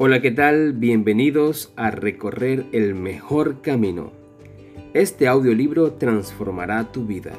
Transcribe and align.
Hola, 0.00 0.22
¿qué 0.22 0.30
tal? 0.30 0.74
Bienvenidos 0.74 1.72
a 1.74 1.90
Recorrer 1.90 2.66
el 2.70 2.94
Mejor 2.94 3.62
Camino. 3.62 4.12
Este 4.94 5.26
audiolibro 5.26 5.94
transformará 5.94 6.92
tu 6.92 7.04
vida. 7.04 7.32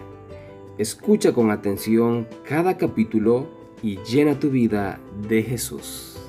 Escucha 0.77 1.31
con 1.31 1.51
atención 1.51 2.27
cada 2.45 2.75
capítulo 2.75 3.47
y 3.81 3.99
llena 3.99 4.41
tu 4.41 4.49
vida 4.49 4.99
de 5.29 5.41
Jesús. 5.41 6.19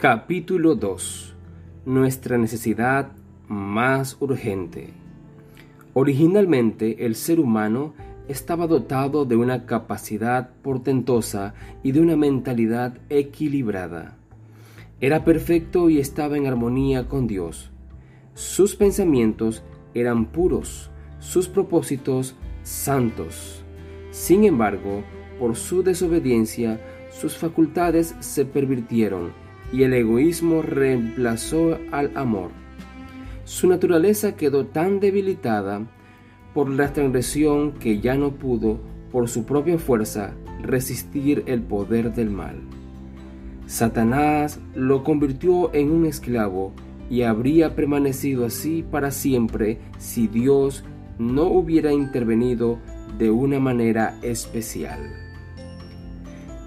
Capítulo 0.00 0.74
2. 0.74 1.34
Nuestra 1.86 2.38
necesidad 2.38 3.12
más 3.46 4.16
urgente. 4.18 5.01
Originalmente 5.94 7.04
el 7.04 7.14
ser 7.14 7.38
humano 7.38 7.92
estaba 8.26 8.66
dotado 8.66 9.26
de 9.26 9.36
una 9.36 9.66
capacidad 9.66 10.50
portentosa 10.62 11.54
y 11.82 11.92
de 11.92 12.00
una 12.00 12.16
mentalidad 12.16 12.96
equilibrada. 13.10 14.16
Era 15.00 15.24
perfecto 15.24 15.90
y 15.90 15.98
estaba 15.98 16.38
en 16.38 16.46
armonía 16.46 17.08
con 17.08 17.26
Dios. 17.26 17.70
Sus 18.34 18.74
pensamientos 18.74 19.62
eran 19.92 20.26
puros, 20.26 20.90
sus 21.18 21.48
propósitos 21.48 22.36
santos. 22.62 23.62
Sin 24.10 24.44
embargo, 24.44 25.02
por 25.38 25.56
su 25.56 25.82
desobediencia, 25.82 26.80
sus 27.10 27.36
facultades 27.36 28.14
se 28.20 28.46
pervirtieron 28.46 29.32
y 29.72 29.82
el 29.82 29.92
egoísmo 29.92 30.62
reemplazó 30.62 31.78
al 31.90 32.16
amor 32.16 32.61
su 33.44 33.68
naturaleza 33.68 34.36
quedó 34.36 34.66
tan 34.66 35.00
debilitada 35.00 35.86
por 36.54 36.70
la 36.70 36.92
transgresión 36.92 37.72
que 37.72 38.00
ya 38.00 38.14
no 38.14 38.32
pudo, 38.32 38.80
por 39.10 39.28
su 39.28 39.44
propia 39.44 39.78
fuerza, 39.78 40.34
resistir 40.62 41.42
el 41.46 41.62
poder 41.62 42.14
del 42.14 42.30
mal. 42.30 42.56
Satanás 43.66 44.60
lo 44.74 45.02
convirtió 45.02 45.72
en 45.74 45.90
un 45.90 46.06
esclavo 46.06 46.72
y 47.10 47.22
habría 47.22 47.74
permanecido 47.74 48.46
así 48.46 48.82
para 48.82 49.10
siempre 49.10 49.78
si 49.98 50.28
Dios 50.28 50.84
no 51.18 51.44
hubiera 51.44 51.92
intervenido 51.92 52.78
de 53.18 53.30
una 53.30 53.60
manera 53.60 54.18
especial. 54.22 55.00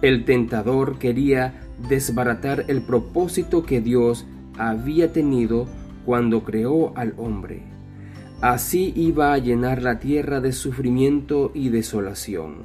El 0.02 0.25
tentador 0.25 1.00
quería 1.00 1.61
desbaratar 1.89 2.66
el 2.67 2.81
propósito 2.81 3.63
que 3.63 3.81
Dios 3.81 4.25
había 4.57 5.11
tenido 5.11 5.67
cuando 6.06 6.44
creó 6.44 6.95
al 6.95 7.14
hombre. 7.17 7.64
Así 8.42 8.94
iba 8.95 9.34
a 9.34 9.38
llenar 9.38 9.81
la 9.81 10.00
tierra 10.00 10.42
de 10.42 10.52
sufrimiento 10.52 11.52
y 11.53 11.70
desolación, 11.70 12.64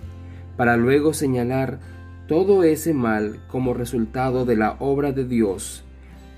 para 0.57 0.77
luego 0.77 1.15
señalar 1.15 1.81
todo 2.27 2.65
ese 2.65 2.93
mal 2.93 3.41
como 3.49 3.75
resultado 3.75 4.45
de 4.45 4.57
la 4.57 4.77
obra 4.79 5.13
de 5.13 5.25
Dios 5.25 5.85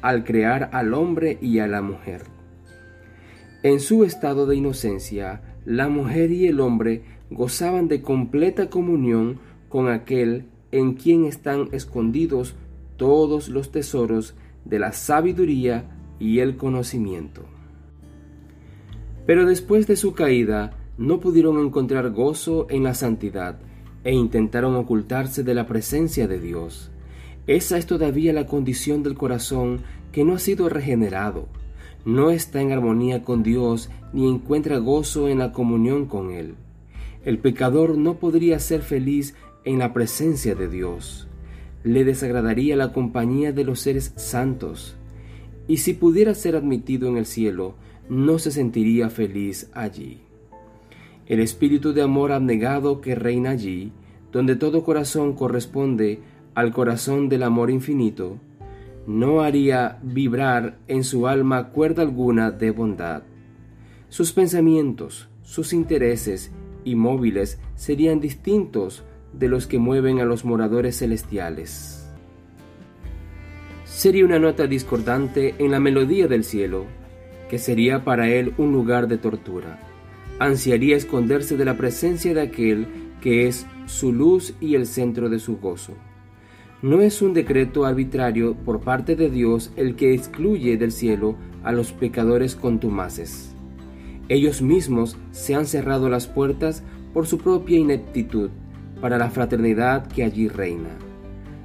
al 0.00 0.24
crear 0.24 0.68
al 0.72 0.94
hombre 0.94 1.38
y 1.40 1.60
a 1.60 1.66
la 1.66 1.80
mujer. 1.80 2.22
En 3.62 3.78
su 3.78 4.04
estado 4.04 4.46
de 4.46 4.56
inocencia, 4.56 5.42
la 5.64 5.88
mujer 5.88 6.32
y 6.32 6.46
el 6.46 6.60
hombre 6.60 7.04
gozaban 7.30 7.88
de 7.88 8.02
completa 8.02 8.68
comunión 8.68 9.38
con 9.68 9.88
aquel 9.88 10.46
en 10.72 10.94
quien 10.94 11.24
están 11.24 11.68
escondidos 11.72 12.56
todos 12.96 13.48
los 13.48 13.70
tesoros 13.70 14.34
de 14.64 14.78
la 14.78 14.92
sabiduría 14.92 15.84
y 16.22 16.38
el 16.38 16.56
conocimiento. 16.56 17.42
Pero 19.26 19.44
después 19.44 19.88
de 19.88 19.96
su 19.96 20.14
caída, 20.14 20.72
no 20.96 21.18
pudieron 21.18 21.58
encontrar 21.58 22.10
gozo 22.10 22.68
en 22.70 22.84
la 22.84 22.94
santidad 22.94 23.58
e 24.04 24.12
intentaron 24.12 24.76
ocultarse 24.76 25.42
de 25.42 25.54
la 25.54 25.66
presencia 25.66 26.28
de 26.28 26.38
Dios. 26.38 26.92
Esa 27.48 27.76
es 27.76 27.86
todavía 27.86 28.32
la 28.32 28.46
condición 28.46 29.02
del 29.02 29.14
corazón 29.14 29.80
que 30.12 30.24
no 30.24 30.34
ha 30.34 30.38
sido 30.38 30.68
regenerado, 30.68 31.48
no 32.04 32.30
está 32.30 32.60
en 32.60 32.70
armonía 32.70 33.24
con 33.24 33.42
Dios 33.42 33.90
ni 34.12 34.28
encuentra 34.28 34.78
gozo 34.78 35.28
en 35.28 35.38
la 35.38 35.50
comunión 35.50 36.06
con 36.06 36.30
Él. 36.30 36.54
El 37.24 37.38
pecador 37.38 37.98
no 37.98 38.14
podría 38.14 38.60
ser 38.60 38.82
feliz 38.82 39.34
en 39.64 39.80
la 39.80 39.92
presencia 39.92 40.54
de 40.54 40.68
Dios. 40.68 41.26
Le 41.82 42.04
desagradaría 42.04 42.76
la 42.76 42.92
compañía 42.92 43.52
de 43.52 43.64
los 43.64 43.80
seres 43.80 44.12
santos 44.14 44.96
y 45.68 45.78
si 45.78 45.94
pudiera 45.94 46.34
ser 46.34 46.56
admitido 46.56 47.08
en 47.08 47.16
el 47.16 47.26
cielo, 47.26 47.74
no 48.08 48.38
se 48.38 48.50
sentiría 48.50 49.10
feliz 49.10 49.70
allí. 49.74 50.20
El 51.26 51.40
espíritu 51.40 51.92
de 51.92 52.02
amor 52.02 52.32
abnegado 52.32 53.00
que 53.00 53.14
reina 53.14 53.50
allí, 53.50 53.92
donde 54.32 54.56
todo 54.56 54.84
corazón 54.84 55.34
corresponde 55.34 56.20
al 56.54 56.72
corazón 56.72 57.28
del 57.28 57.42
amor 57.42 57.70
infinito, 57.70 58.38
no 59.06 59.40
haría 59.40 59.98
vibrar 60.02 60.78
en 60.88 61.04
su 61.04 61.26
alma 61.26 61.70
cuerda 61.70 62.02
alguna 62.02 62.50
de 62.50 62.70
bondad. 62.70 63.22
Sus 64.08 64.32
pensamientos, 64.32 65.28
sus 65.42 65.72
intereses 65.72 66.52
y 66.84 66.94
móviles 66.94 67.58
serían 67.74 68.20
distintos 68.20 69.04
de 69.32 69.48
los 69.48 69.66
que 69.66 69.78
mueven 69.78 70.20
a 70.20 70.24
los 70.24 70.44
moradores 70.44 70.98
celestiales 70.98 72.01
sería 73.92 74.24
una 74.24 74.38
nota 74.38 74.66
discordante 74.66 75.54
en 75.58 75.70
la 75.70 75.78
melodía 75.78 76.26
del 76.26 76.44
cielo, 76.44 76.86
que 77.50 77.58
sería 77.58 78.04
para 78.04 78.28
él 78.30 78.54
un 78.56 78.72
lugar 78.72 79.06
de 79.06 79.18
tortura. 79.18 79.78
Ansiaría 80.38 80.96
esconderse 80.96 81.58
de 81.58 81.66
la 81.66 81.76
presencia 81.76 82.32
de 82.32 82.40
aquel 82.40 82.86
que 83.20 83.46
es 83.46 83.66
su 83.84 84.12
luz 84.12 84.54
y 84.60 84.76
el 84.76 84.86
centro 84.86 85.28
de 85.28 85.38
su 85.38 85.58
gozo. 85.58 85.92
No 86.80 87.02
es 87.02 87.20
un 87.20 87.34
decreto 87.34 87.84
arbitrario 87.84 88.54
por 88.54 88.80
parte 88.80 89.14
de 89.14 89.28
Dios 89.28 89.70
el 89.76 89.94
que 89.94 90.14
excluye 90.14 90.78
del 90.78 90.90
cielo 90.90 91.36
a 91.62 91.70
los 91.70 91.92
pecadores 91.92 92.56
contumaces. 92.56 93.54
Ellos 94.28 94.62
mismos 94.62 95.18
se 95.32 95.54
han 95.54 95.66
cerrado 95.66 96.08
las 96.08 96.26
puertas 96.26 96.82
por 97.12 97.26
su 97.26 97.36
propia 97.36 97.78
ineptitud 97.78 98.50
para 99.02 99.18
la 99.18 99.28
fraternidad 99.28 100.06
que 100.06 100.24
allí 100.24 100.48
reina. 100.48 101.11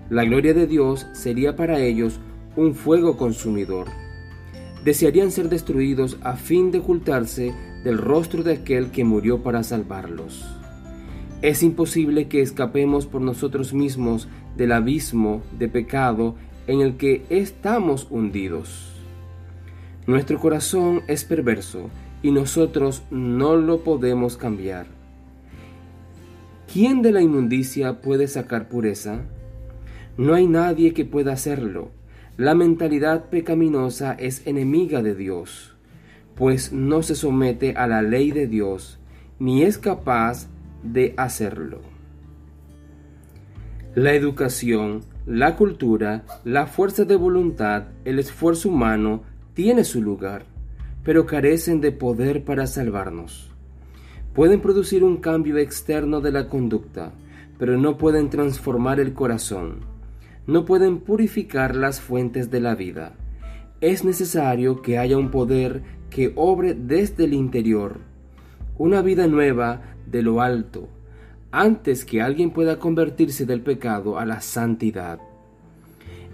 La 0.09 0.23
gloria 0.23 0.53
de 0.53 0.68
Dios 0.68 1.06
sería 1.12 1.56
para 1.56 1.79
ellos 1.79 2.19
un 2.56 2.75
fuego 2.75 3.18
consumidor. 3.18 3.88
Desearían 4.85 5.31
ser 5.31 5.50
destruidos 5.50 6.18
a 6.22 6.38
fin 6.38 6.72
de 6.72 6.79
ocultarse 6.79 7.53
del 7.84 7.97
rostro 7.97 8.41
de 8.41 8.53
aquel 8.53 8.90
que 8.91 9.03
murió 9.03 9.44
para 9.44 9.63
salvarlos. 9.63 10.46
Es 11.41 11.62
imposible 11.62 12.29
que 12.29 12.41
escapemos 12.41 13.06
por 13.06 13.22
nosotros 13.22 13.73
mismos 13.73 14.29
del 14.56 14.72
abismo 14.72 15.44
de 15.59 15.67
pecado 15.67 16.35
en 16.67 16.81
el 16.81 16.96
que 16.96 17.25
estamos 17.29 18.07
hundidos. 18.09 18.94
Nuestro 20.07 20.40
corazón 20.40 21.01
es 21.07 21.25
perverso 21.25 21.90
y 22.23 22.31
nosotros 22.31 23.03
no 23.12 23.57
lo 23.57 23.84
podemos 23.84 24.38
cambiar. 24.38 24.88
¿Quién 26.72 27.01
de 27.01 27.12
la 27.12 27.22
inmundicia 27.22 28.01
puede 28.01 28.28
sacar 28.28 28.69
pureza? 28.69 29.25
No 30.17 30.33
hay 30.33 30.47
nadie 30.47 30.94
que 30.95 31.05
pueda 31.05 31.33
hacerlo. 31.33 31.91
La 32.38 32.55
mentalidad 32.55 33.29
pecaminosa 33.29 34.13
es 34.13 34.47
enemiga 34.47 35.03
de 35.03 35.13
Dios, 35.13 35.75
pues 36.35 36.73
no 36.73 37.03
se 37.03 37.13
somete 37.13 37.75
a 37.75 37.85
la 37.85 38.01
ley 38.01 38.31
de 38.31 38.47
Dios, 38.47 39.00
ni 39.38 39.61
es 39.61 39.78
capaz 39.78 40.47
de 40.81 41.13
hacerlo. 41.17 41.81
La 43.94 44.13
educación, 44.13 45.01
la 45.28 45.55
cultura, 45.55 46.25
la 46.44 46.66
fuerza 46.66 47.05
de 47.05 47.16
voluntad, 47.16 47.85
el 48.03 48.17
esfuerzo 48.17 48.69
humano 48.69 49.22
tiene 49.53 49.84
su 49.84 50.02
lugar, 50.02 50.46
pero 51.03 51.28
carecen 51.28 51.79
de 51.79 51.91
poder 51.91 52.43
para 52.43 52.66
salvarnos. 52.66 53.52
Pueden 54.34 54.61
producir 54.61 55.03
un 55.03 55.17
cambio 55.17 55.58
externo 55.58 56.22
de 56.22 56.31
la 56.31 56.49
conducta, 56.49 57.14
pero 57.59 57.78
no 57.78 57.97
pueden 57.97 58.31
transformar 58.31 58.99
el 58.99 59.14
corazón 59.14 59.97
no 60.47 60.66
pueden 60.66 60.99
purificar 60.99 61.76
las 61.76 61.99
fuentes 61.99 62.49
de 62.49 62.61
la 62.61 62.73
vida. 62.73 63.14
Es 63.82 64.03
necesario 64.03 64.82
que 64.82 64.97
haya 64.97 65.17
un 65.17 65.29
poder 65.29 65.84
que 66.09 66.32
obre 66.35 66.73
desde 66.73 67.26
el 67.26 67.34
interior, 67.34 67.99
una 68.78 69.02
vida 69.02 69.28
nueva 69.28 69.82
de 70.09 70.22
lo 70.22 70.41
alto, 70.41 70.88
antes 71.52 72.05
que 72.05 72.22
alguien 72.22 72.52
pueda 72.52 72.79
convertirse 72.79 73.46
del 73.46 73.61
pecado 73.61 74.17
a 74.17 74.26
la 74.26 74.41
santidad. 74.41 75.20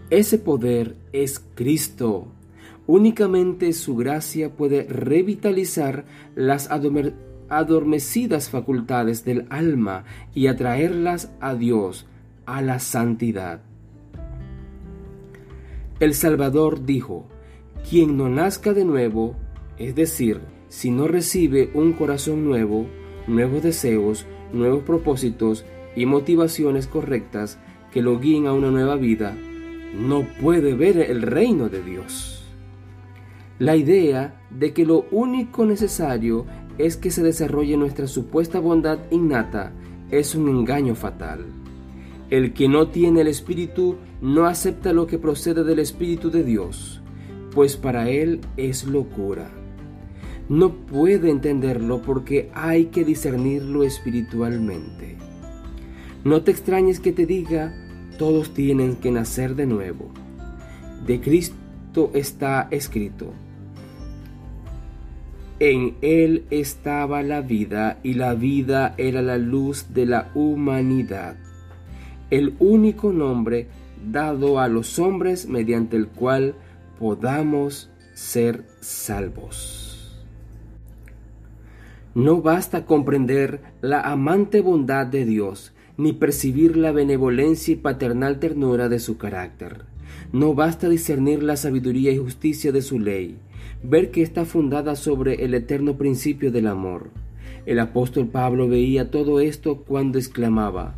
Ese 0.10 0.38
poder 0.38 0.96
es 1.12 1.44
Cristo. 1.56 2.28
Únicamente 2.86 3.74
su 3.74 3.96
gracia 3.96 4.52
puede 4.52 4.84
revitalizar 4.84 6.06
las 6.36 6.70
adormecidas 7.50 8.50
facultades 8.50 9.26
del 9.26 9.48
alma 9.50 10.04
y 10.36 10.48
atraerlas 10.48 11.32
a 11.40 11.56
Dios, 11.56 12.06
a 12.46 12.62
la 12.62 12.80
santidad. 12.80 13.62
El 16.04 16.16
Salvador 16.16 16.84
dijo, 16.86 17.30
quien 17.90 18.18
no 18.18 18.28
nazca 18.28 18.74
de 18.74 18.84
nuevo, 18.84 19.38
es 19.78 19.96
decir, 19.96 20.42
si 20.68 20.92
no 20.92 21.08
recibe 21.08 21.72
un 21.74 21.94
corazón 21.94 22.44
nuevo, 22.44 22.88
nuevos 23.26 23.64
deseos, 23.64 24.26
nuevos 24.52 24.84
propósitos 24.84 25.64
y 25.96 26.06
motivaciones 26.06 26.88
correctas 26.88 27.58
que 27.94 28.02
lo 28.02 28.20
guíen 28.20 28.48
a 28.48 28.52
una 28.52 28.70
nueva 28.70 28.98
vida, 28.98 29.34
no 29.98 30.28
puede 30.42 30.74
ver 30.74 30.98
el 30.98 31.22
reino 31.22 31.70
de 31.70 31.82
Dios. 31.82 32.44
La 33.58 33.78
idea 33.78 34.42
de 34.50 34.74
que 34.74 34.86
lo 34.86 35.06
único 35.10 35.66
necesario 35.66 36.46
es 36.78 36.98
que 36.98 37.12
se 37.12 37.24
desarrolle 37.24 37.78
nuestra 37.78 38.08
supuesta 38.08 38.60
bondad 38.60 39.00
innata 39.10 39.72
es 40.12 40.36
un 40.36 40.50
engaño 40.50 40.96
fatal. 40.96 41.63
El 42.30 42.54
que 42.54 42.68
no 42.68 42.88
tiene 42.88 43.22
el 43.22 43.28
Espíritu 43.28 43.98
no 44.22 44.46
acepta 44.46 44.94
lo 44.94 45.08
que 45.08 45.20
procede 45.20 45.64
del 45.64 45.80
Espíritu 45.80 46.32
de 46.32 46.44
Dios, 46.44 47.02
pues 47.52 47.78
para 47.78 48.10
él 48.10 48.42
es 48.58 48.86
locura. 48.86 49.52
No 50.50 50.72
puede 50.74 51.30
entenderlo 51.30 52.02
porque 52.02 52.50
hay 52.54 52.86
que 52.86 53.06
discernirlo 53.06 53.84
espiritualmente. 53.84 55.18
No 56.24 56.42
te 56.42 56.52
extrañes 56.52 57.00
que 57.00 57.12
te 57.12 57.26
diga, 57.26 57.74
todos 58.18 58.54
tienen 58.54 58.96
que 58.96 59.12
nacer 59.12 59.56
de 59.56 59.66
nuevo. 59.66 60.12
De 61.06 61.20
Cristo 61.20 62.12
está 62.14 62.68
escrito. 62.72 63.34
En 65.60 65.96
Él 66.02 66.46
estaba 66.50 67.24
la 67.24 67.42
vida 67.42 68.00
y 68.04 68.16
la 68.16 68.34
vida 68.34 68.96
era 68.98 69.22
la 69.22 69.38
luz 69.38 69.94
de 69.94 70.06
la 70.06 70.32
humanidad. 70.34 71.38
El 72.34 72.56
único 72.58 73.14
nombre 73.14 73.68
dado 74.12 74.60
a 74.60 74.68
los 74.68 74.98
hombres 74.98 75.48
mediante 75.48 75.96
el 75.96 76.08
cual 76.08 76.56
podamos 76.98 77.92
ser 78.16 78.66
salvos. 78.80 80.26
No 82.16 82.42
basta 82.42 82.88
comprender 82.88 83.62
la 83.82 84.02
amante 84.02 84.62
bondad 84.62 85.06
de 85.06 85.26
Dios, 85.26 85.74
ni 85.96 86.12
percibir 86.12 86.76
la 86.76 86.92
benevolencia 86.92 87.74
y 87.74 87.76
paternal 87.76 88.40
ternura 88.40 88.90
de 88.90 88.98
su 88.98 89.20
carácter. 89.20 89.86
No 90.32 90.56
basta 90.56 90.90
discernir 90.90 91.44
la 91.44 91.56
sabiduría 91.56 92.12
y 92.12 92.18
justicia 92.18 92.72
de 92.72 92.82
su 92.82 92.98
ley, 92.98 93.38
ver 93.84 94.10
que 94.10 94.24
está 94.24 94.46
fundada 94.46 94.96
sobre 94.96 95.46
el 95.46 95.54
eterno 95.54 96.00
principio 96.00 96.52
del 96.52 96.66
amor. 96.66 97.12
El 97.68 97.80
apóstol 97.80 98.28
Pablo 98.28 98.68
veía 98.68 99.12
todo 99.12 99.40
esto 99.40 99.84
cuando 99.84 100.18
exclamaba, 100.18 100.96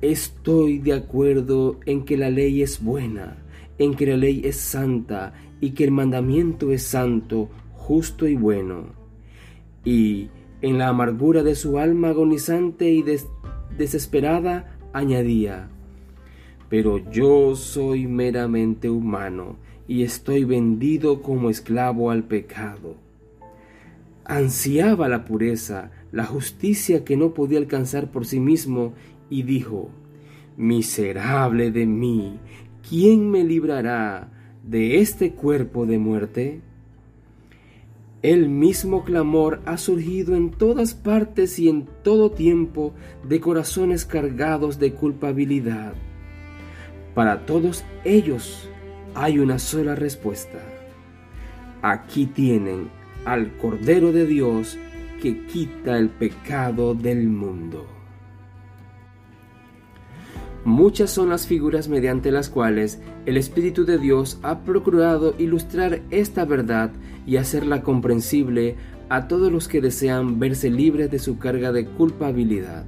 Estoy 0.00 0.78
de 0.78 0.92
acuerdo 0.92 1.80
en 1.84 2.04
que 2.04 2.16
la 2.16 2.30
ley 2.30 2.62
es 2.62 2.82
buena, 2.82 3.38
en 3.78 3.94
que 3.94 4.06
la 4.06 4.16
ley 4.16 4.42
es 4.44 4.56
santa 4.56 5.34
y 5.60 5.70
que 5.70 5.84
el 5.84 5.90
mandamiento 5.90 6.70
es 6.70 6.84
santo, 6.84 7.48
justo 7.72 8.28
y 8.28 8.36
bueno. 8.36 8.92
Y 9.84 10.28
en 10.62 10.78
la 10.78 10.88
amargura 10.88 11.42
de 11.42 11.54
su 11.54 11.78
alma 11.78 12.10
agonizante 12.10 12.90
y 12.90 13.04
desesperada 13.76 14.78
añadía, 14.92 15.68
pero 16.68 16.98
yo 17.10 17.56
soy 17.56 18.06
meramente 18.06 18.90
humano 18.90 19.56
y 19.86 20.02
estoy 20.02 20.44
vendido 20.44 21.22
como 21.22 21.50
esclavo 21.50 22.10
al 22.10 22.24
pecado. 22.24 22.96
Ansiaba 24.24 25.08
la 25.08 25.24
pureza, 25.24 25.90
la 26.12 26.24
justicia 26.24 27.04
que 27.04 27.16
no 27.16 27.32
podía 27.32 27.58
alcanzar 27.58 28.10
por 28.10 28.26
sí 28.26 28.40
mismo 28.40 28.92
y 29.30 29.42
dijo, 29.42 29.90
Miserable 30.56 31.70
de 31.70 31.86
mí, 31.86 32.38
¿quién 32.88 33.30
me 33.30 33.44
librará 33.44 34.30
de 34.64 35.00
este 35.00 35.32
cuerpo 35.32 35.86
de 35.86 35.98
muerte? 35.98 36.60
El 38.22 38.48
mismo 38.48 39.04
clamor 39.04 39.60
ha 39.64 39.76
surgido 39.76 40.34
en 40.34 40.50
todas 40.50 40.94
partes 40.94 41.60
y 41.60 41.68
en 41.68 41.86
todo 42.02 42.32
tiempo 42.32 42.92
de 43.22 43.38
corazones 43.38 44.04
cargados 44.04 44.80
de 44.80 44.92
culpabilidad. 44.92 45.94
Para 47.14 47.46
todos 47.46 47.84
ellos 48.04 48.68
hay 49.14 49.38
una 49.38 49.60
sola 49.60 49.94
respuesta. 49.94 50.58
Aquí 51.80 52.26
tienen 52.26 52.88
al 53.24 53.56
Cordero 53.58 54.10
de 54.10 54.26
Dios 54.26 54.76
que 55.22 55.46
quita 55.46 55.96
el 55.96 56.08
pecado 56.08 56.94
del 56.94 57.28
mundo. 57.28 57.97
Muchas 60.68 61.08
son 61.08 61.30
las 61.30 61.46
figuras 61.46 61.88
mediante 61.88 62.30
las 62.30 62.50
cuales 62.50 63.00
el 63.24 63.38
Espíritu 63.38 63.86
de 63.86 63.96
Dios 63.96 64.38
ha 64.42 64.64
procurado 64.64 65.34
ilustrar 65.38 66.02
esta 66.10 66.44
verdad 66.44 66.90
y 67.26 67.38
hacerla 67.38 67.82
comprensible 67.82 68.76
a 69.08 69.28
todos 69.28 69.50
los 69.50 69.66
que 69.66 69.80
desean 69.80 70.38
verse 70.38 70.68
libres 70.68 71.10
de 71.10 71.20
su 71.20 71.38
carga 71.38 71.72
de 71.72 71.86
culpabilidad. 71.86 72.84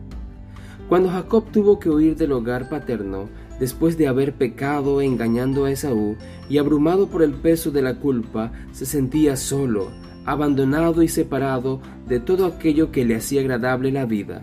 Cuando 0.90 1.08
Jacob 1.08 1.46
tuvo 1.52 1.80
que 1.80 1.88
huir 1.88 2.16
del 2.16 2.32
hogar 2.32 2.68
paterno, 2.68 3.30
después 3.58 3.96
de 3.96 4.08
haber 4.08 4.34
pecado 4.34 5.00
engañando 5.00 5.64
a 5.64 5.70
Esaú 5.70 6.18
y 6.50 6.58
abrumado 6.58 7.06
por 7.06 7.22
el 7.22 7.32
peso 7.32 7.70
de 7.70 7.80
la 7.80 7.94
culpa, 7.94 8.52
se 8.72 8.84
sentía 8.84 9.38
solo, 9.38 9.90
abandonado 10.26 11.02
y 11.02 11.08
separado 11.08 11.80
de 12.06 12.20
todo 12.20 12.44
aquello 12.44 12.92
que 12.92 13.06
le 13.06 13.16
hacía 13.16 13.40
agradable 13.40 13.90
la 13.90 14.04
vida. 14.04 14.42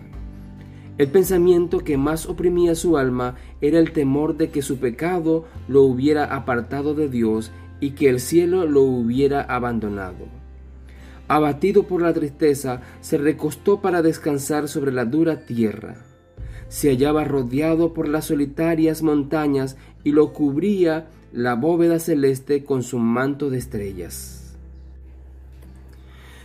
El 0.98 1.06
pensamiento 1.12 1.78
que 1.78 1.96
más 1.96 2.26
oprimía 2.26 2.74
su 2.74 2.98
alma 2.98 3.36
era 3.60 3.78
el 3.78 3.92
temor 3.92 4.36
de 4.36 4.50
que 4.50 4.62
su 4.62 4.78
pecado 4.78 5.44
lo 5.68 5.82
hubiera 5.84 6.34
apartado 6.34 6.92
de 6.94 7.08
Dios 7.08 7.52
y 7.78 7.92
que 7.92 8.08
el 8.08 8.18
cielo 8.18 8.66
lo 8.66 8.82
hubiera 8.82 9.42
abandonado. 9.42 10.26
Abatido 11.28 11.84
por 11.84 12.02
la 12.02 12.12
tristeza, 12.12 12.80
se 13.00 13.16
recostó 13.16 13.80
para 13.80 14.02
descansar 14.02 14.66
sobre 14.66 14.90
la 14.90 15.04
dura 15.04 15.46
tierra. 15.46 16.04
Se 16.68 16.88
hallaba 16.88 17.22
rodeado 17.22 17.94
por 17.94 18.08
las 18.08 18.24
solitarias 18.24 19.00
montañas 19.02 19.76
y 20.02 20.10
lo 20.10 20.32
cubría 20.32 21.06
la 21.32 21.54
bóveda 21.54 22.00
celeste 22.00 22.64
con 22.64 22.82
su 22.82 22.98
manto 22.98 23.50
de 23.50 23.58
estrellas. 23.58 24.56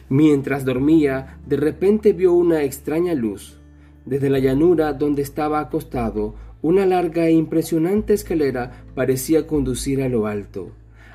Mientras 0.09 0.63
dormía, 0.63 1.39
de 1.47 1.57
repente 1.57 2.13
vio 2.13 2.33
una 2.33 2.61
extraña 2.61 3.15
luz 3.15 3.57
desde 4.05 4.29
la 4.29 4.39
llanura 4.39 4.93
donde 4.93 5.21
estaba 5.21 5.59
acostado, 5.59 6.35
una 6.61 6.85
larga 6.85 7.27
e 7.27 7.31
impresionante 7.31 8.13
escalera 8.13 8.85
parecía 8.95 9.47
conducir 9.47 10.01
a 10.01 10.09
lo 10.09 10.27
alto, 10.27 10.71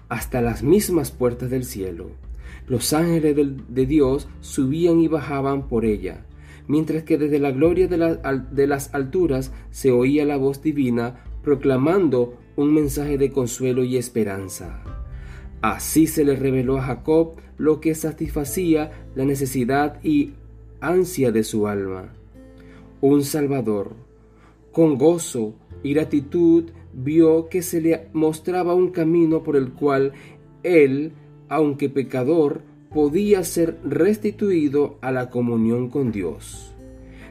hasta 0.09 0.41
las 0.41 0.63
mismas 0.63 1.11
puertas 1.11 1.51
del 1.51 1.65
cielo. 1.65 2.11
Los 2.67 2.93
ángeles 2.93 3.35
de 3.69 3.87
Dios 3.87 4.29
subían 4.41 5.01
y 5.01 5.09
bajaban 5.09 5.69
por 5.69 5.85
ella, 5.85 6.25
mientras 6.67 7.03
que 7.03 7.17
desde 7.17 7.39
la 7.39 7.51
gloria 7.51 7.89
de, 7.89 8.67
las 8.67 8.95
alturas 8.95 9.53
se 9.71 9.91
oía 9.91 10.27
la 10.27 10.37
voz 10.37 10.63
divina 10.63 11.25
proclamando 11.43 12.35
un 12.57 12.75
mensaje 12.75 13.17
de 13.17 13.33
consuelo 13.33 13.85
y 13.85 13.97
esperanza. 13.97 14.83
Así 15.63 16.07
se 16.07 16.25
le 16.25 16.37
reveló 16.37 16.79
a 16.79 16.83
Jacob 16.83 17.37
lo 17.57 17.81
que 17.81 17.95
satisfacía 17.95 18.93
la 19.15 19.25
necesidad 19.25 19.99
y 20.05 20.35
ansia 20.81 21.33
de 21.33 21.43
su 21.43 21.67
alma 21.67 22.13
un 23.01 23.25
Salvador. 23.25 23.93
Con 24.73 24.99
gozo 24.99 25.55
y 25.83 25.95
gratitud 25.95 26.71
vio 26.93 27.49
que 27.49 27.63
se 27.63 27.81
le 27.81 28.09
mostraba 28.13 28.75
un 28.75 28.91
camino 28.91 29.43
por 29.43 29.57
el 29.57 29.73
cual 29.73 30.13
él, 30.63 31.13
aunque 31.49 31.89
pecador, 31.89 32.63
podía 32.93 33.45
ser 33.45 33.79
restituido 33.85 34.99
a 35.01 35.13
la 35.13 35.31
comunión 35.31 35.91
con 35.91 36.11
Dios. 36.11 36.75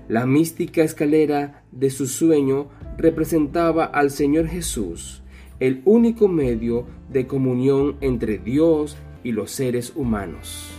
La 0.08 0.26
mística 0.26 0.84
escalera 0.84 1.64
de 1.72 1.90
su 1.90 2.08
sueño 2.08 2.68
representaba 2.98 3.86
al 3.86 4.12
Señor 4.12 4.48
Jesús, 4.48 5.24
el 5.60 5.82
único 5.86 6.28
medio 6.28 6.86
de 7.12 7.28
comunión 7.28 7.98
entre 8.02 8.38
Dios 8.38 8.98
y 9.24 9.32
los 9.32 9.52
seres 9.52 9.92
humanos. 9.96 10.77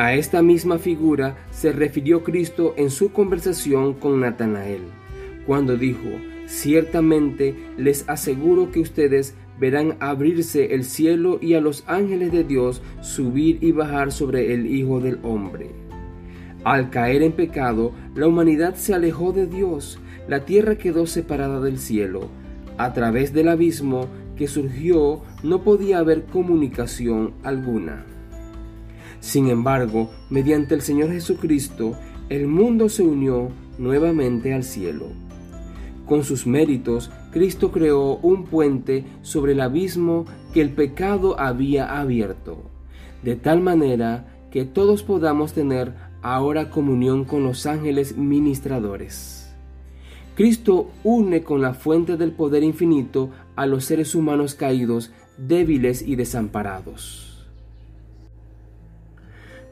A 0.00 0.14
esta 0.14 0.40
misma 0.40 0.78
figura 0.78 1.36
se 1.50 1.72
refirió 1.72 2.24
Cristo 2.24 2.72
en 2.78 2.88
su 2.88 3.12
conversación 3.12 3.92
con 3.92 4.20
Natanael, 4.20 4.80
cuando 5.46 5.76
dijo, 5.76 6.08
Ciertamente 6.46 7.54
les 7.76 8.08
aseguro 8.08 8.70
que 8.70 8.80
ustedes 8.80 9.34
verán 9.58 9.98
abrirse 10.00 10.74
el 10.74 10.84
cielo 10.84 11.38
y 11.42 11.52
a 11.52 11.60
los 11.60 11.84
ángeles 11.86 12.32
de 12.32 12.44
Dios 12.44 12.80
subir 13.02 13.58
y 13.60 13.72
bajar 13.72 14.10
sobre 14.10 14.54
el 14.54 14.68
Hijo 14.68 15.00
del 15.00 15.18
Hombre. 15.22 15.70
Al 16.64 16.88
caer 16.88 17.22
en 17.22 17.32
pecado, 17.32 17.92
la 18.14 18.26
humanidad 18.26 18.76
se 18.76 18.94
alejó 18.94 19.32
de 19.32 19.46
Dios, 19.46 19.98
la 20.28 20.46
tierra 20.46 20.76
quedó 20.76 21.04
separada 21.04 21.60
del 21.60 21.78
cielo. 21.78 22.30
A 22.78 22.94
través 22.94 23.34
del 23.34 23.48
abismo 23.48 24.06
que 24.34 24.48
surgió 24.48 25.20
no 25.42 25.62
podía 25.62 25.98
haber 25.98 26.22
comunicación 26.24 27.34
alguna. 27.42 28.06
Sin 29.20 29.48
embargo, 29.48 30.10
mediante 30.30 30.74
el 30.74 30.80
Señor 30.80 31.12
Jesucristo, 31.12 31.94
el 32.28 32.46
mundo 32.46 32.88
se 32.88 33.02
unió 33.02 33.50
nuevamente 33.78 34.54
al 34.54 34.64
cielo. 34.64 35.06
Con 36.06 36.24
sus 36.24 36.46
méritos, 36.46 37.10
Cristo 37.30 37.70
creó 37.70 38.16
un 38.16 38.44
puente 38.44 39.04
sobre 39.22 39.52
el 39.52 39.60
abismo 39.60 40.24
que 40.52 40.60
el 40.60 40.70
pecado 40.70 41.38
había 41.38 42.00
abierto, 42.00 42.62
de 43.22 43.36
tal 43.36 43.60
manera 43.60 44.26
que 44.50 44.64
todos 44.64 45.02
podamos 45.02 45.52
tener 45.52 45.94
ahora 46.22 46.70
comunión 46.70 47.24
con 47.24 47.44
los 47.44 47.66
ángeles 47.66 48.16
ministradores. 48.16 49.54
Cristo 50.34 50.90
une 51.04 51.42
con 51.42 51.60
la 51.60 51.74
fuente 51.74 52.16
del 52.16 52.32
poder 52.32 52.62
infinito 52.62 53.30
a 53.56 53.66
los 53.66 53.84
seres 53.84 54.14
humanos 54.14 54.54
caídos, 54.54 55.12
débiles 55.36 56.02
y 56.02 56.16
desamparados. 56.16 57.29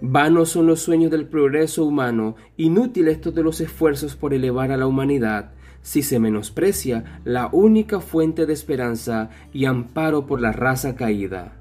Vanos 0.01 0.51
son 0.51 0.67
los 0.67 0.81
sueños 0.81 1.11
del 1.11 1.27
progreso 1.27 1.85
humano, 1.85 2.37
inútiles 2.57 3.21
todos 3.21 3.43
los 3.43 3.61
esfuerzos 3.61 4.15
por 4.15 4.33
elevar 4.33 4.71
a 4.71 4.77
la 4.77 4.87
humanidad, 4.87 5.51
si 5.83 6.03
se 6.03 6.21
menosprecia 6.21 7.21
la 7.25 7.49
única 7.51 7.99
fuente 7.99 8.47
de 8.47 8.53
esperanza 8.53 9.31
y 9.53 9.65
amparo 9.65 10.25
por 10.25 10.41
la 10.41 10.53
raza 10.53 10.95
caída. 10.95 11.57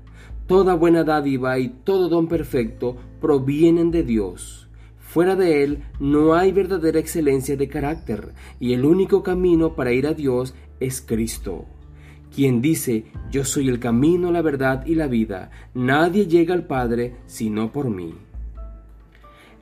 Toda 0.46 0.76
buena 0.76 1.04
dádiva 1.04 1.58
y 1.58 1.70
todo 1.70 2.10
don 2.10 2.28
perfecto 2.28 2.98
provienen 3.20 3.90
de 3.90 4.04
Dios. 4.04 4.70
Fuera 5.00 5.36
de 5.36 5.64
Él 5.64 5.84
no 6.00 6.36
hay 6.36 6.52
verdadera 6.52 7.00
excelencia 7.00 7.58
de 7.58 7.68
carácter, 7.68 8.34
y 8.60 8.74
el 8.74 8.86
único 8.86 9.24
camino 9.24 9.74
para 9.74 9.94
ir 9.94 10.06
a 10.06 10.14
Dios 10.14 10.54
es 10.80 11.02
Cristo. 11.02 11.66
Quien 12.34 12.62
dice, 12.62 13.06
yo 13.32 13.44
soy 13.44 13.68
el 13.68 13.80
camino, 13.80 14.32
la 14.32 14.44
verdad 14.44 14.86
y 14.86 14.94
la 14.94 15.08
vida, 15.08 15.50
nadie 15.74 16.28
llega 16.28 16.54
al 16.54 16.68
Padre 16.68 17.16
sino 17.26 17.72
por 17.72 17.90
mí. 17.90 18.27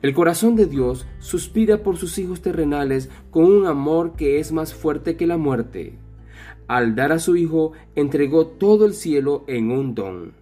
El 0.02 0.14
corazón 0.14 0.56
de 0.56 0.66
Dios 0.66 1.06
suspira 1.18 1.82
por 1.82 1.96
sus 1.96 2.18
hijos 2.18 2.42
terrenales 2.42 3.08
con 3.30 3.44
un 3.44 3.66
amor 3.66 4.12
que 4.14 4.38
es 4.38 4.52
más 4.52 4.74
fuerte 4.74 5.16
que 5.16 5.26
la 5.26 5.38
muerte. 5.38 5.98
Al 6.68 6.94
dar 6.94 7.12
a 7.12 7.18
su 7.18 7.36
Hijo, 7.36 7.72
entregó 7.94 8.46
todo 8.46 8.86
el 8.86 8.94
cielo 8.94 9.44
en 9.46 9.70
un 9.70 9.94
don. 9.94 10.34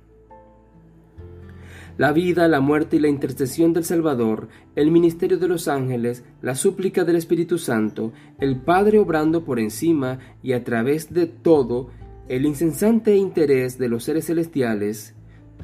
La 1.97 2.11
vida, 2.11 2.49
la 2.49 2.61
muerte 2.61 2.97
y 2.97 2.99
la 2.99 3.09
intercesión 3.09 3.73
del 3.73 3.85
Salvador, 3.85 4.49
el 4.75 4.91
ministerio 4.91 5.39
de 5.39 5.47
los 5.47 5.69
ángeles, 5.69 6.25
la 6.43 6.57
súplica 6.57 7.05
del 7.05 7.15
Espíritu 7.15 7.57
Santo, 7.57 8.13
el 8.41 8.61
Padre 8.61 8.99
obrando 8.99 9.45
por 9.45 9.61
encima 9.61 10.19
y 10.43 10.55
a 10.55 10.65
través 10.65 11.15
de 11.15 11.27
todo, 11.27 11.91
el 12.27 12.47
insensante 12.47 13.15
interés 13.17 13.79
de 13.79 13.89
los 13.89 14.03
seres 14.03 14.27
celestiales, 14.27 15.15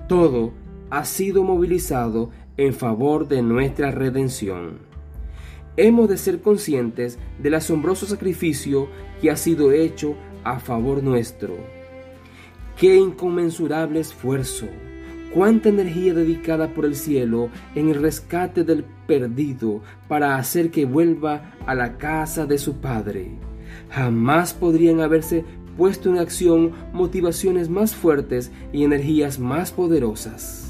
todo 0.08 0.52
ha 0.90 1.04
sido 1.04 1.44
movilizado 1.44 2.30
en 2.56 2.74
favor 2.74 3.28
de 3.28 3.42
nuestra 3.42 3.90
redención. 3.90 4.78
Hemos 5.76 6.08
de 6.08 6.18
ser 6.18 6.40
conscientes 6.40 7.18
del 7.38 7.54
asombroso 7.54 8.06
sacrificio 8.06 8.88
que 9.20 9.30
ha 9.30 9.36
sido 9.36 9.72
hecho 9.72 10.16
a 10.44 10.58
favor 10.58 11.02
nuestro. 11.02 11.56
Qué 12.76 12.96
inconmensurable 12.96 14.00
esfuerzo, 14.00 14.66
cuánta 15.32 15.68
energía 15.68 16.12
dedicada 16.12 16.74
por 16.74 16.84
el 16.84 16.96
cielo 16.96 17.50
en 17.74 17.88
el 17.88 18.02
rescate 18.02 18.64
del 18.64 18.84
perdido 19.06 19.80
para 20.08 20.36
hacer 20.36 20.70
que 20.70 20.84
vuelva 20.86 21.54
a 21.66 21.74
la 21.74 21.98
casa 21.98 22.46
de 22.46 22.58
su 22.58 22.80
Padre. 22.80 23.30
Jamás 23.90 24.52
podrían 24.52 25.00
haberse 25.00 25.44
puesto 25.76 26.10
en 26.10 26.18
acción 26.18 26.72
motivaciones 26.92 27.68
más 27.68 27.94
fuertes 27.94 28.50
y 28.72 28.84
energías 28.84 29.38
más 29.38 29.72
poderosas. 29.72 30.69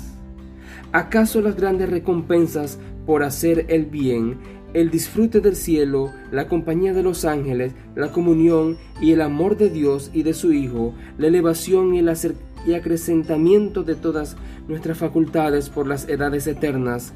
¿Acaso 0.92 1.40
las 1.40 1.54
grandes 1.54 1.88
recompensas 1.88 2.78
por 3.06 3.22
hacer 3.22 3.66
el 3.68 3.86
bien, 3.86 4.38
el 4.74 4.90
disfrute 4.90 5.40
del 5.40 5.54
cielo, 5.54 6.12
la 6.32 6.48
compañía 6.48 6.92
de 6.92 7.04
los 7.04 7.24
ángeles, 7.24 7.74
la 7.94 8.10
comunión 8.10 8.76
y 9.00 9.12
el 9.12 9.20
amor 9.20 9.56
de 9.56 9.70
Dios 9.70 10.10
y 10.12 10.24
de 10.24 10.34
su 10.34 10.52
Hijo, 10.52 10.94
la 11.16 11.28
elevación 11.28 11.94
y 11.94 12.00
el 12.00 12.10
y 12.66 12.74
acrecentamiento 12.74 13.84
de 13.84 13.94
todas 13.94 14.36
nuestras 14.68 14.98
facultades 14.98 15.70
por 15.70 15.86
las 15.86 16.08
edades 16.08 16.46
eternas, 16.46 17.14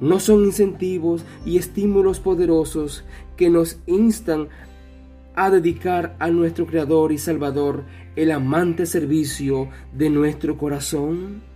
no 0.00 0.18
son 0.18 0.44
incentivos 0.44 1.24
y 1.44 1.58
estímulos 1.58 2.20
poderosos 2.20 3.04
que 3.36 3.50
nos 3.50 3.78
instan 3.86 4.48
a 5.34 5.50
dedicar 5.50 6.16
a 6.18 6.30
nuestro 6.30 6.66
Creador 6.66 7.12
y 7.12 7.18
Salvador 7.18 7.84
el 8.16 8.30
amante 8.32 8.86
servicio 8.86 9.68
de 9.92 10.10
nuestro 10.10 10.56
corazón? 10.56 11.49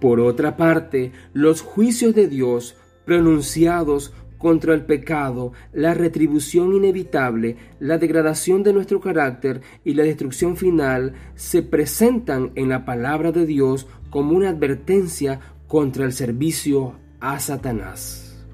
Por 0.00 0.20
otra 0.20 0.56
parte, 0.56 1.12
los 1.32 1.60
juicios 1.60 2.14
de 2.14 2.28
Dios 2.28 2.76
pronunciados 3.04 4.12
contra 4.38 4.74
el 4.74 4.84
pecado, 4.84 5.52
la 5.72 5.94
retribución 5.94 6.74
inevitable, 6.74 7.56
la 7.80 7.96
degradación 7.96 8.62
de 8.62 8.74
nuestro 8.74 9.00
carácter 9.00 9.62
y 9.84 9.94
la 9.94 10.02
destrucción 10.02 10.58
final 10.58 11.14
se 11.34 11.62
presentan 11.62 12.52
en 12.54 12.68
la 12.68 12.84
palabra 12.84 13.32
de 13.32 13.46
Dios 13.46 13.86
como 14.10 14.36
una 14.36 14.50
advertencia 14.50 15.40
contra 15.66 16.04
el 16.04 16.12
servicio 16.12 16.94
a 17.20 17.40
Satanás. 17.40 18.44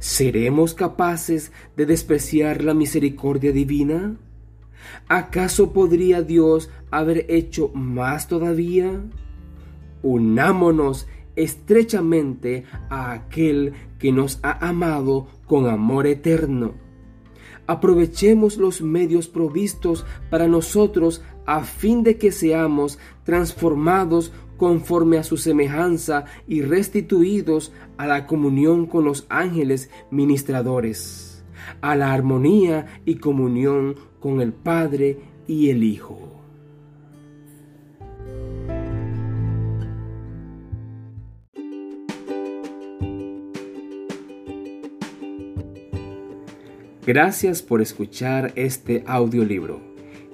¿Seremos 0.00 0.74
capaces 0.74 1.52
de 1.76 1.86
despreciar 1.86 2.64
la 2.64 2.74
misericordia 2.74 3.52
divina? 3.52 4.16
¿Acaso 5.08 5.72
podría 5.72 6.22
Dios 6.22 6.70
haber 6.90 7.24
hecho 7.28 7.70
más 7.72 8.26
todavía? 8.26 9.00
Unámonos 10.04 11.08
estrechamente 11.34 12.64
a 12.90 13.12
aquel 13.12 13.72
que 13.98 14.12
nos 14.12 14.38
ha 14.42 14.68
amado 14.68 15.26
con 15.46 15.66
amor 15.66 16.06
eterno. 16.06 16.74
Aprovechemos 17.66 18.58
los 18.58 18.82
medios 18.82 19.26
provistos 19.26 20.04
para 20.30 20.46
nosotros 20.46 21.22
a 21.46 21.62
fin 21.64 22.02
de 22.02 22.18
que 22.18 22.30
seamos 22.30 22.98
transformados 23.24 24.32
conforme 24.58 25.18
a 25.18 25.24
su 25.24 25.38
semejanza 25.38 26.26
y 26.46 26.60
restituidos 26.60 27.72
a 27.96 28.06
la 28.06 28.26
comunión 28.26 28.86
con 28.86 29.04
los 29.04 29.26
ángeles 29.30 29.90
ministradores, 30.10 31.44
a 31.80 31.96
la 31.96 32.12
armonía 32.12 33.00
y 33.06 33.16
comunión 33.16 33.96
con 34.20 34.40
el 34.40 34.52
Padre 34.52 35.18
y 35.46 35.70
el 35.70 35.82
Hijo. 35.82 36.43
Gracias 47.06 47.60
por 47.60 47.82
escuchar 47.82 48.52
este 48.56 49.04
audiolibro. 49.06 49.82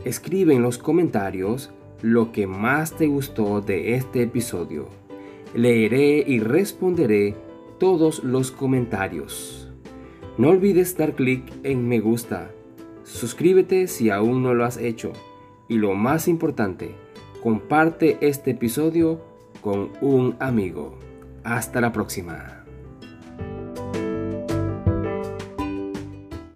Escribe 0.05 0.55
en 0.55 0.63
los 0.63 0.79
comentarios 0.79 1.73
lo 2.01 2.31
que 2.31 2.47
más 2.47 2.97
te 2.97 3.09
gustó 3.09 3.61
de 3.61 3.97
este 3.97 4.23
episodio. 4.23 4.89
Leeré 5.53 6.23
y 6.25 6.39
responderé 6.39 7.35
todos 7.81 8.23
los 8.23 8.53
comentarios. 8.53 9.69
No 10.39 10.51
olvides 10.51 10.97
dar 10.97 11.17
clic 11.17 11.43
en 11.65 11.89
me 11.89 11.99
gusta. 11.99 12.53
Suscríbete 13.03 13.89
si 13.89 14.11
aún 14.11 14.45
no 14.45 14.55
lo 14.55 14.65
has 14.65 14.77
hecho. 14.77 15.13
Y 15.69 15.75
lo 15.75 15.95
más 15.95 16.29
importante, 16.29 16.95
comparte 17.43 18.17
este 18.21 18.53
episodio 18.53 19.21
con 19.61 19.91
un 20.01 20.37
amigo. 20.39 20.97
Hasta 21.43 21.81
la 21.81 21.93
próxima. 21.93 22.60